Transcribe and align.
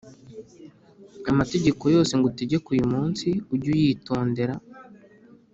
Amategeko 1.31 1.83
yose 1.95 2.13
ngutegeka 2.17 2.67
uyu 2.73 2.85
munsi 2.93 3.27
ujye 3.53 3.69
uyitondera 3.77 4.55